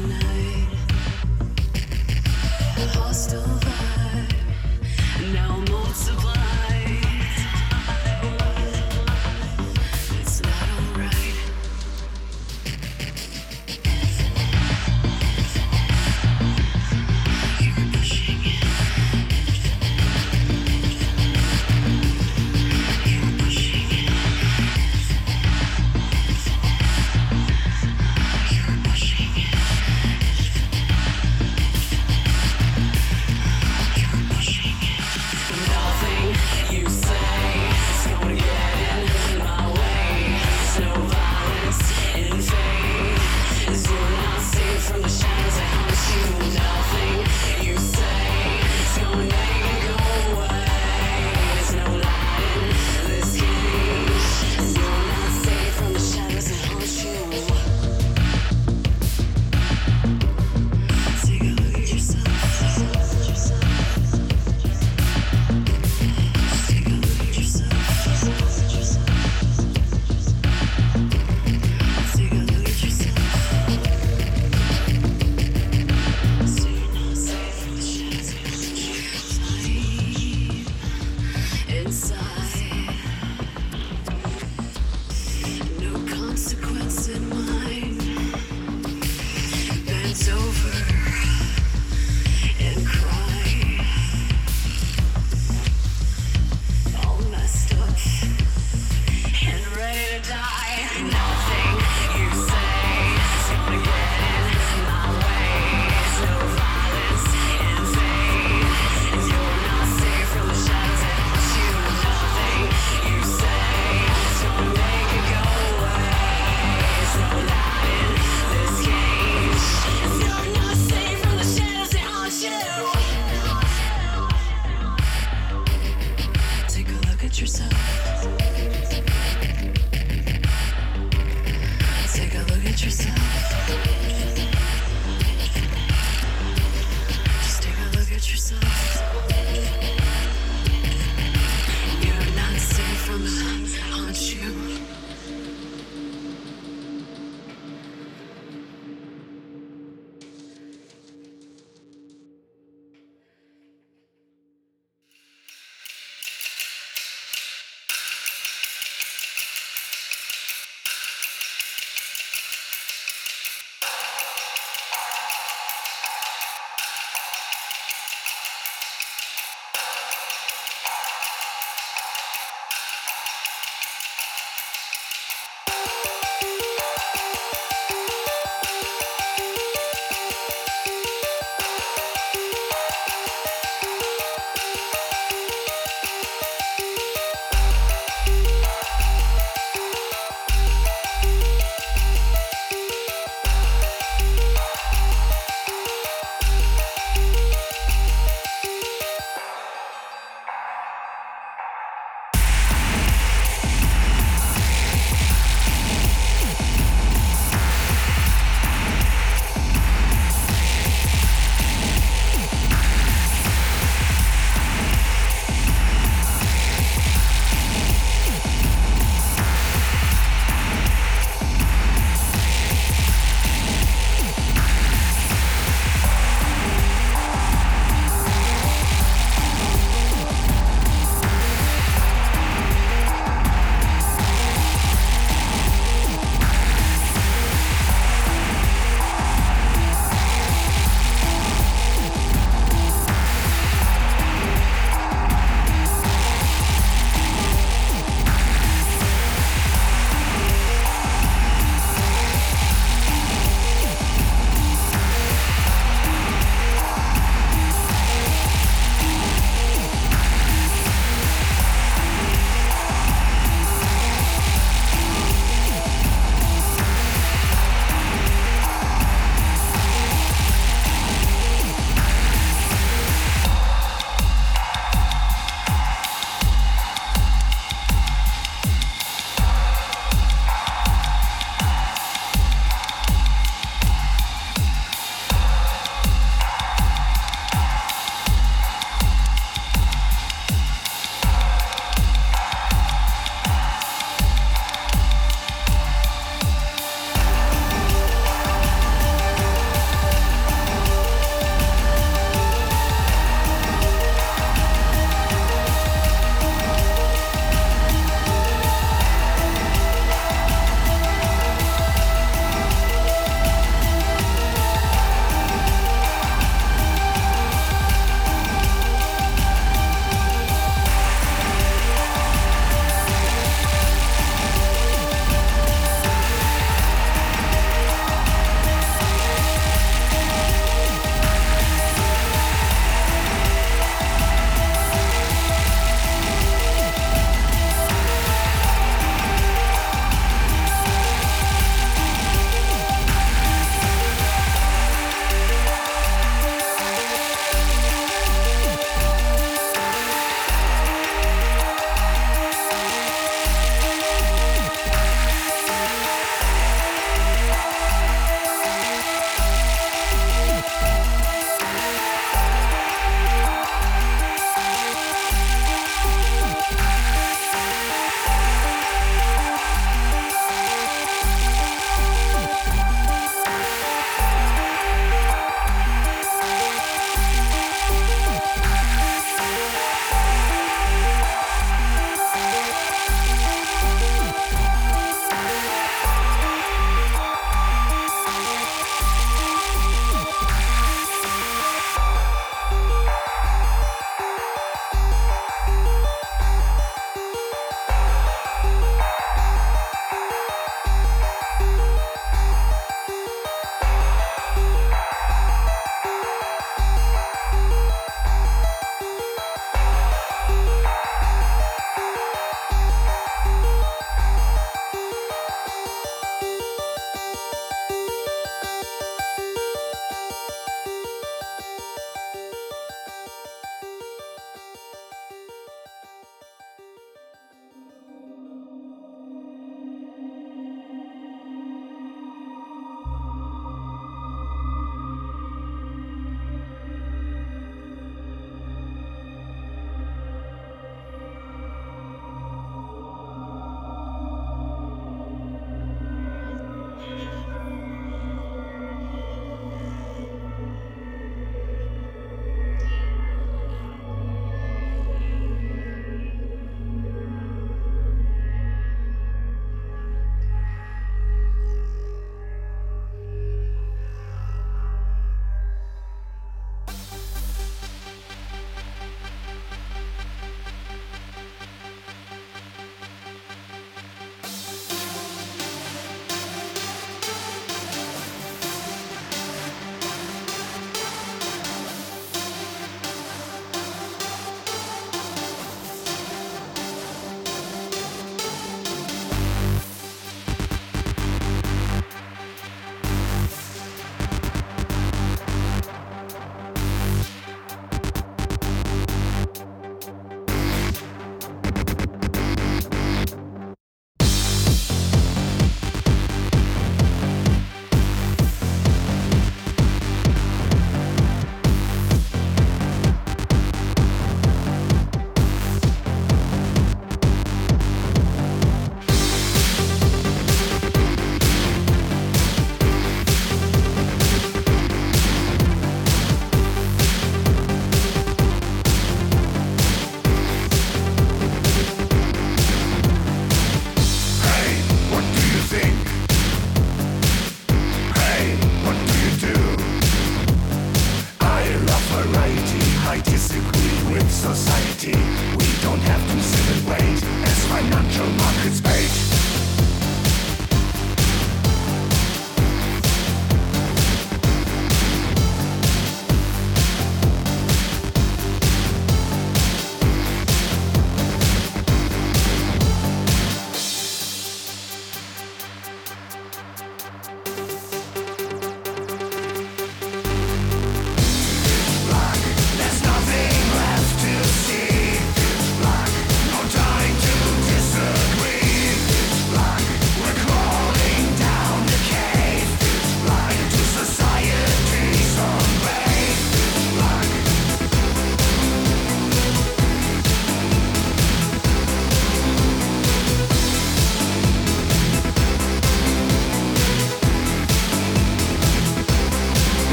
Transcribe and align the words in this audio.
Tonight. 0.00 0.29